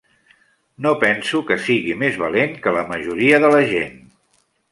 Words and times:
No 0.85 0.93
penso 1.03 1.41
que 1.49 1.57
sigui 1.65 1.93
més 2.03 2.17
valent 2.23 2.57
que 2.65 2.73
la 2.79 2.85
majoria 2.93 3.43
de 3.47 3.55
la 3.57 3.63
gent. 3.75 3.95